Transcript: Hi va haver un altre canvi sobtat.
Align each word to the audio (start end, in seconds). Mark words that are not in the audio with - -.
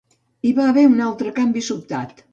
Hi 0.49 0.53
va 0.59 0.65
haver 0.69 0.87
un 0.93 1.05
altre 1.09 1.37
canvi 1.39 1.67
sobtat. 1.71 2.29